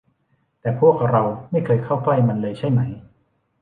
[0.61, 2.79] แต่พวกเราไม่เคยเข้าใกล้มันเลยใช่ไหม